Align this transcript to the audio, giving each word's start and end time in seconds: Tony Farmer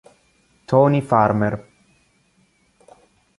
Tony 0.65 0.97
Farmer 1.05 1.53